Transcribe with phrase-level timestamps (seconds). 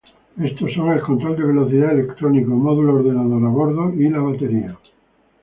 [0.43, 4.75] Estos son el control de velocidad electrónico, módulo, ordenador a bordo y la batería.